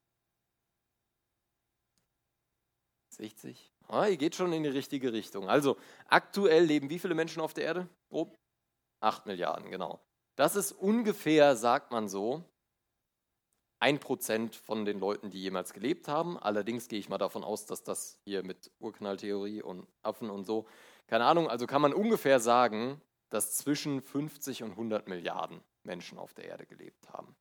[3.09, 3.71] 60?
[3.87, 5.49] Ah, ihr geht schon in die richtige Richtung.
[5.49, 5.77] Also,
[6.07, 7.89] aktuell leben wie viele Menschen auf der Erde?
[8.09, 8.37] Grob?
[9.01, 9.99] 8 Milliarden, genau.
[10.35, 12.43] Das ist ungefähr, sagt man so,
[13.79, 16.37] ein Prozent von den Leuten, die jemals gelebt haben.
[16.37, 20.67] Allerdings gehe ich mal davon aus, dass das hier mit Urknalltheorie und Affen und so,
[21.07, 26.33] keine Ahnung, also kann man ungefähr sagen, dass zwischen 50 und 100 Milliarden Menschen auf
[26.33, 27.35] der Erde gelebt haben.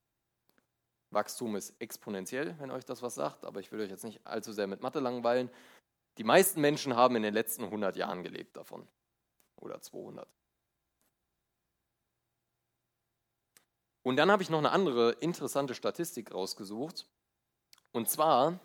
[1.11, 4.53] Wachstum ist exponentiell, wenn euch das was sagt, aber ich will euch jetzt nicht allzu
[4.53, 5.51] sehr mit Mathe langweilen.
[6.19, 8.87] Die meisten Menschen haben in den letzten 100 Jahren gelebt davon.
[9.57, 10.29] Oder 200.
[14.03, 17.07] Und dann habe ich noch eine andere interessante Statistik rausgesucht.
[17.93, 18.59] Und zwar,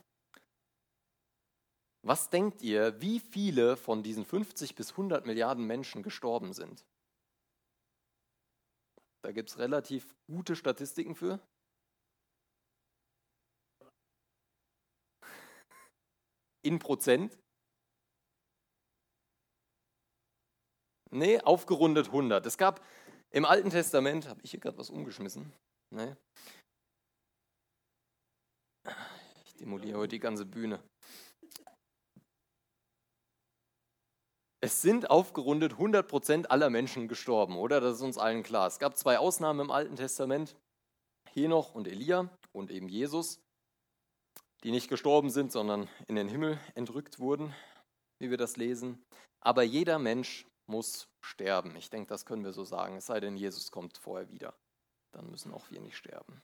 [2.04, 6.86] was denkt ihr, wie viele von diesen 50 bis 100 Milliarden Menschen gestorben sind?
[9.24, 11.40] Da gibt es relativ gute Statistiken für.
[16.65, 17.38] In Prozent?
[21.12, 22.43] Nee, aufgerundet 100.
[22.47, 22.84] Es gab
[23.30, 25.54] im Alten Testament, habe ich hier gerade was umgeschmissen?
[25.91, 26.15] Nee.
[29.45, 30.82] Ich demoliere heute die ganze Bühne.
[34.60, 37.80] Es sind aufgerundet 100% aller Menschen gestorben, oder?
[37.80, 38.65] Das ist uns allen klar.
[38.65, 40.56] Es gab zwei Ausnahmen im Alten Testament,
[41.30, 43.39] Henoch und Elia und eben Jesus,
[44.65, 47.54] die nicht gestorben sind, sondern in den Himmel entrückt wurden,
[48.17, 49.06] wie wir das lesen.
[49.39, 51.75] Aber jeder Mensch muss sterben.
[51.75, 54.56] Ich denke, das können wir so sagen, es sei denn, Jesus kommt vorher wieder.
[55.12, 56.41] Dann müssen auch wir nicht sterben.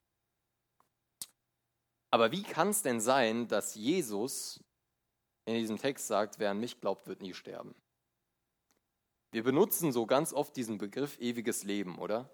[2.12, 4.64] Aber wie kann es denn sein, dass Jesus
[5.46, 7.74] in diesem Text sagt, wer an mich glaubt, wird nie sterben?
[9.32, 12.32] Wir benutzen so ganz oft diesen Begriff ewiges Leben, oder?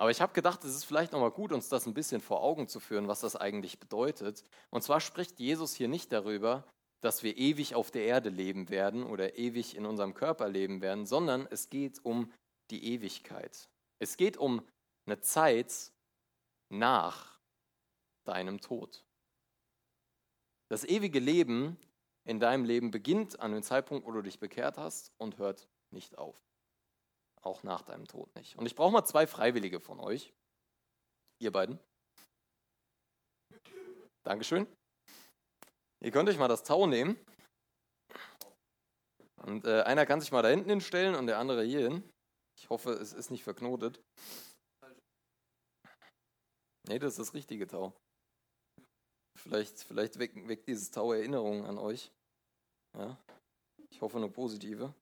[0.00, 2.68] Aber ich habe gedacht, es ist vielleicht nochmal gut, uns das ein bisschen vor Augen
[2.68, 4.44] zu führen, was das eigentlich bedeutet.
[4.70, 6.64] Und zwar spricht Jesus hier nicht darüber,
[7.00, 11.04] dass wir ewig auf der Erde leben werden oder ewig in unserem Körper leben werden,
[11.04, 12.32] sondern es geht um
[12.70, 13.68] die Ewigkeit.
[13.98, 14.64] Es geht um
[15.04, 15.90] eine Zeit
[16.68, 17.40] nach
[18.22, 19.04] deinem Tod.
[20.68, 21.76] Das ewige Leben
[22.24, 26.18] in deinem Leben beginnt an dem Zeitpunkt, wo du dich bekehrt hast und hört nicht
[26.18, 26.47] auf.
[27.42, 28.56] Auch nach deinem Tod nicht.
[28.56, 30.32] Und ich brauche mal zwei Freiwillige von euch.
[31.40, 31.78] Ihr beiden.
[34.24, 34.66] Dankeschön.
[36.00, 37.18] Ihr könnt euch mal das Tau nehmen.
[39.36, 42.12] Und äh, einer kann sich mal da hinten hinstellen und der andere hier hin.
[42.58, 44.02] Ich hoffe, es ist nicht verknotet.
[46.88, 47.92] Nee, das ist das richtige Tau.
[49.38, 52.10] Vielleicht, vielleicht weckt, dieses Tau Erinnerungen an euch.
[52.96, 53.16] Ja?
[53.90, 54.92] Ich hoffe eine positive.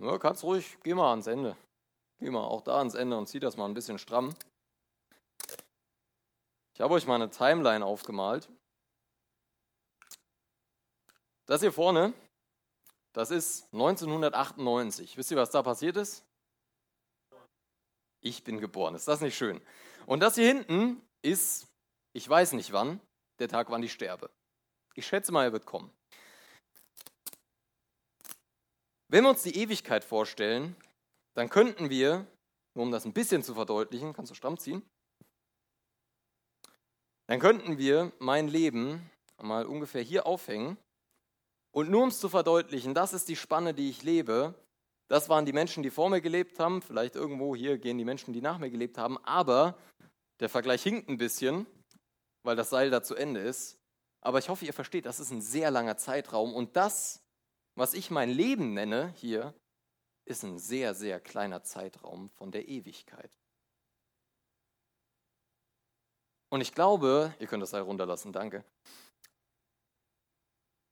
[0.00, 1.56] Ja, kannst ruhig, geh mal ans Ende.
[2.20, 4.34] Geh mal auch da ans Ende und zieh das mal ein bisschen stramm.
[6.74, 8.48] Ich habe euch mal eine Timeline aufgemalt.
[11.46, 12.12] Das hier vorne,
[13.12, 15.16] das ist 1998.
[15.16, 16.24] Wisst ihr, was da passiert ist?
[18.20, 18.94] Ich bin geboren.
[18.94, 19.60] Ist das nicht schön?
[20.06, 21.66] Und das hier hinten ist,
[22.12, 23.00] ich weiß nicht wann,
[23.40, 24.30] der Tag, wann ich sterbe.
[24.94, 25.90] Ich schätze mal, er wird kommen.
[29.08, 30.76] Wenn wir uns die Ewigkeit vorstellen,
[31.34, 32.26] dann könnten wir,
[32.74, 34.82] nur um das ein bisschen zu verdeutlichen, kannst du stramm ziehen,
[37.26, 40.76] dann könnten wir mein Leben mal ungefähr hier aufhängen.
[41.70, 44.54] Und nur um es zu verdeutlichen, das ist die Spanne, die ich lebe.
[45.08, 46.82] Das waren die Menschen, die vor mir gelebt haben.
[46.82, 49.18] Vielleicht irgendwo hier gehen die Menschen, die nach mir gelebt haben.
[49.24, 49.78] Aber
[50.40, 51.66] der Vergleich hinkt ein bisschen,
[52.42, 53.78] weil das Seil da zu Ende ist.
[54.20, 56.54] Aber ich hoffe, ihr versteht, das ist ein sehr langer Zeitraum.
[56.54, 57.22] Und das
[57.78, 59.54] was ich mein Leben nenne hier,
[60.24, 63.30] ist ein sehr, sehr kleiner Zeitraum von der Ewigkeit.
[66.50, 68.64] Und ich glaube, ihr könnt das Seil runterlassen, danke.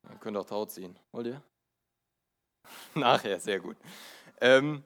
[0.08, 0.96] Ihr könnt auch Tau ziehen.
[1.10, 1.42] Wollt ihr?
[2.94, 3.76] Nachher, sehr gut.
[4.40, 4.84] Ähm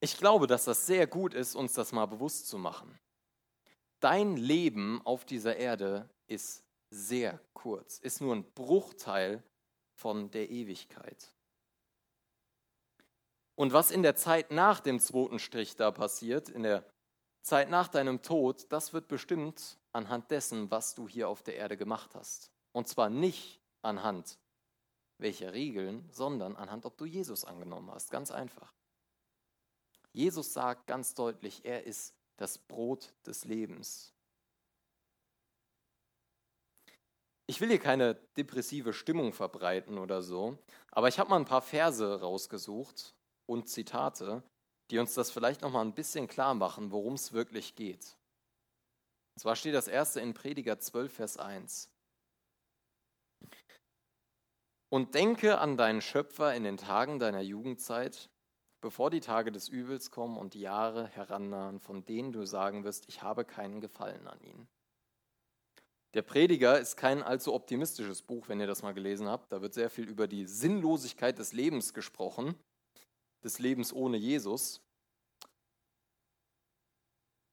[0.00, 2.98] ich glaube, dass das sehr gut ist, uns das mal bewusst zu machen.
[4.00, 9.42] Dein Leben auf dieser Erde ist sehr kurz, ist nur ein Bruchteil
[9.94, 11.32] von der Ewigkeit.
[13.56, 16.84] Und was in der Zeit nach dem zweiten Strich da passiert, in der
[17.42, 21.76] Zeit nach deinem Tod, das wird bestimmt anhand dessen, was du hier auf der Erde
[21.76, 22.50] gemacht hast.
[22.72, 24.38] Und zwar nicht anhand
[25.18, 28.10] welcher Regeln, sondern anhand, ob du Jesus angenommen hast.
[28.10, 28.72] Ganz einfach.
[30.12, 34.13] Jesus sagt ganz deutlich, er ist das Brot des Lebens.
[37.46, 40.58] Ich will hier keine depressive Stimmung verbreiten oder so,
[40.90, 43.14] aber ich habe mal ein paar Verse rausgesucht
[43.46, 44.42] und Zitate,
[44.90, 48.16] die uns das vielleicht noch mal ein bisschen klar machen, worum es wirklich geht.
[49.34, 51.90] Und zwar steht das erste in Prediger 12, Vers 1.
[54.90, 58.30] Und denke an deinen Schöpfer in den Tagen deiner Jugendzeit,
[58.80, 63.08] bevor die Tage des Übels kommen und die Jahre herannahen, von denen du sagen wirst,
[63.08, 64.68] ich habe keinen Gefallen an ihnen.
[66.14, 69.50] Der Prediger ist kein allzu optimistisches Buch, wenn ihr das mal gelesen habt.
[69.50, 72.54] Da wird sehr viel über die Sinnlosigkeit des Lebens gesprochen,
[73.42, 74.80] des Lebens ohne Jesus.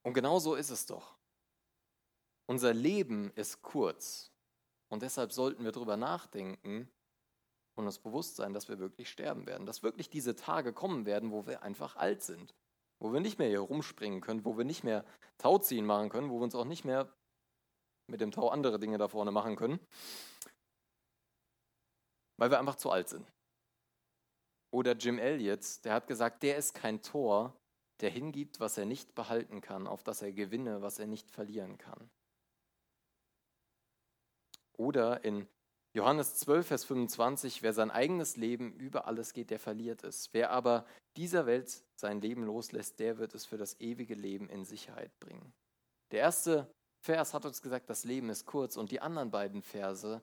[0.04, 1.18] Und genau so ist es doch.
[2.46, 4.32] Unser Leben ist kurz
[4.90, 6.88] und deshalb sollten wir darüber nachdenken
[7.76, 11.32] und uns bewusst sein, dass wir wirklich sterben werden, dass wirklich diese Tage kommen werden,
[11.32, 12.54] wo wir einfach alt sind,
[13.00, 15.04] wo wir nicht mehr hier rumspringen können, wo wir nicht mehr
[15.40, 17.12] Tauziehen machen können, wo wir uns auch nicht mehr
[18.12, 19.80] mit dem Tau andere Dinge da vorne machen können,
[22.38, 23.26] weil wir einfach zu alt sind.
[24.72, 27.56] Oder Jim Elliot, der hat gesagt, der ist kein Tor,
[28.00, 31.78] der hingibt, was er nicht behalten kann, auf das er gewinne, was er nicht verlieren
[31.78, 32.10] kann.
[34.78, 35.48] Oder in
[35.94, 40.30] Johannes 12, Vers 25, wer sein eigenes Leben über alles geht, der verliert es.
[40.32, 40.86] Wer aber
[41.18, 45.54] dieser Welt sein Leben loslässt, der wird es für das ewige Leben in Sicherheit bringen.
[46.12, 50.22] Der erste Vers hat uns gesagt, das Leben ist kurz und die anderen beiden Verse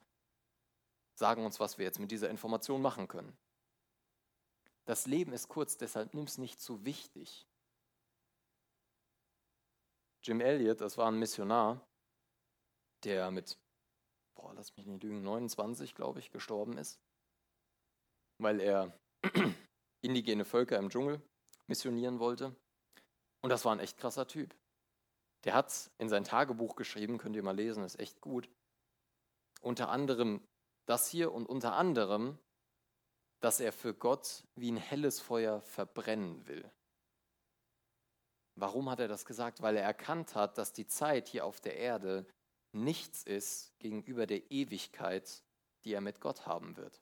[1.14, 3.37] sagen uns, was wir jetzt mit dieser Information machen können.
[4.85, 7.47] Das Leben ist kurz, deshalb nimm es nicht zu wichtig.
[10.23, 11.85] Jim Elliot, das war ein Missionar,
[13.03, 13.59] der mit,
[14.37, 17.01] boah, lass mich nicht lügen, 29, glaube ich, gestorben ist,
[18.38, 18.97] weil er
[20.01, 21.21] indigene Völker im Dschungel
[21.67, 22.55] missionieren wollte.
[23.41, 24.55] Und das war ein echt krasser Typ.
[25.49, 28.51] Der hat in sein Tagebuch geschrieben, könnt ihr mal lesen, ist echt gut.
[29.63, 30.47] Unter anderem
[30.85, 32.39] das hier und unter anderem,
[33.41, 36.71] dass er für Gott wie ein helles Feuer verbrennen will.
[38.57, 39.63] Warum hat er das gesagt?
[39.63, 42.27] Weil er erkannt hat, dass die Zeit hier auf der Erde
[42.73, 45.42] nichts ist gegenüber der Ewigkeit,
[45.85, 47.01] die er mit Gott haben wird.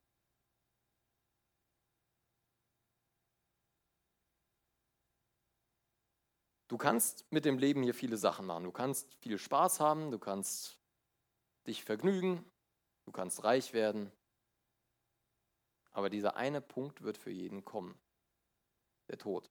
[6.68, 8.64] Du kannst mit dem Leben hier viele Sachen machen.
[8.64, 10.78] Du kannst viel Spaß haben, du kannst
[11.66, 12.44] dich vergnügen,
[13.04, 14.10] du kannst reich werden.
[15.92, 17.98] Aber dieser eine Punkt wird für jeden kommen.
[19.08, 19.50] Der Tod.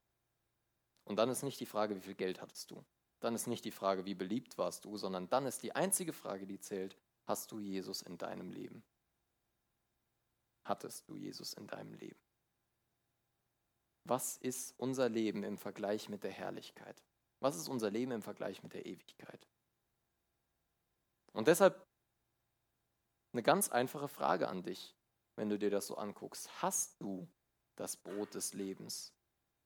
[1.06, 2.84] Und dann ist nicht die Frage, wie viel Geld hattest du.
[3.20, 6.46] Dann ist nicht die Frage, wie beliebt warst du, sondern dann ist die einzige Frage,
[6.46, 8.84] die zählt, hast du Jesus in deinem Leben?
[10.64, 12.25] Hattest du Jesus in deinem Leben?
[14.06, 17.04] Was ist unser Leben im Vergleich mit der Herrlichkeit?
[17.40, 19.48] Was ist unser Leben im Vergleich mit der Ewigkeit?
[21.34, 21.86] Und deshalb
[23.34, 24.96] eine ganz einfache Frage an dich,
[25.36, 26.62] wenn du dir das so anguckst.
[26.62, 27.28] Hast du
[27.76, 29.12] das Brot des Lebens?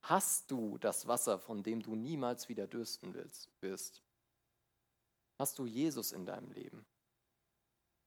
[0.01, 4.01] Hast du das Wasser, von dem du niemals wieder dürsten wirst?
[5.37, 6.85] Hast du Jesus in deinem Leben?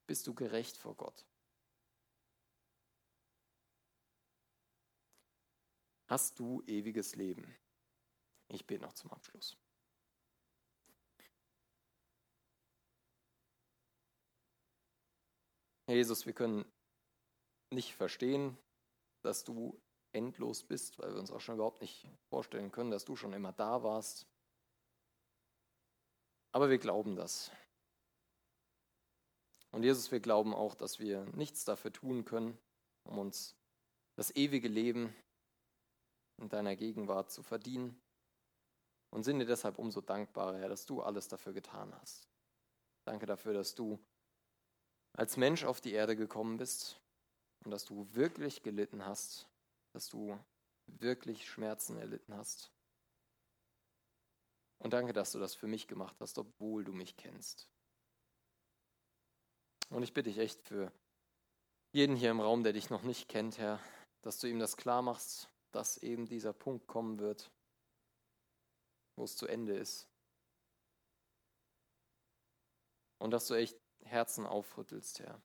[0.06, 1.24] Bist du gerecht vor Gott?
[6.12, 7.56] Hast du ewiges Leben?
[8.48, 9.56] Ich bete noch zum Abschluss.
[15.86, 16.70] Herr Jesus, wir können
[17.70, 18.58] nicht verstehen,
[19.22, 19.80] dass du
[20.12, 23.54] endlos bist, weil wir uns auch schon überhaupt nicht vorstellen können, dass du schon immer
[23.54, 24.26] da warst.
[26.52, 27.50] Aber wir glauben das.
[29.70, 32.58] Und Jesus, wir glauben auch, dass wir nichts dafür tun können,
[33.04, 33.56] um uns
[34.14, 35.16] das ewige Leben
[36.42, 37.98] in deiner Gegenwart zu verdienen.
[39.10, 42.28] Und sind dir deshalb umso dankbarer, Herr, dass du alles dafür getan hast.
[43.04, 43.98] Danke dafür, dass du
[45.12, 47.00] als Mensch auf die Erde gekommen bist
[47.64, 49.46] und dass du wirklich gelitten hast,
[49.92, 50.38] dass du
[50.86, 52.72] wirklich Schmerzen erlitten hast.
[54.78, 57.68] Und danke, dass du das für mich gemacht hast, obwohl du mich kennst.
[59.90, 60.90] Und ich bitte dich echt für
[61.92, 63.78] jeden hier im Raum, der dich noch nicht kennt, Herr,
[64.22, 67.50] dass du ihm das klar machst, dass eben dieser Punkt kommen wird,
[69.16, 70.08] wo es zu Ende ist.
[73.18, 75.40] Und dass du echt Herzen aufrüttelst, Herr.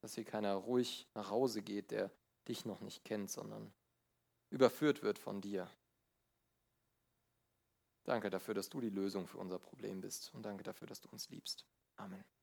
[0.00, 2.10] Dass hier keiner ruhig nach Hause geht, der
[2.46, 3.72] dich noch nicht kennt, sondern
[4.50, 5.70] überführt wird von dir.
[8.04, 11.08] Danke dafür, dass du die Lösung für unser Problem bist und danke dafür, dass du
[11.08, 11.66] uns liebst.
[11.96, 12.35] Amen.